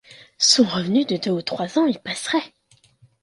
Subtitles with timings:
[0.39, 2.55] Son revenu de deux ou trois ans y passerait!…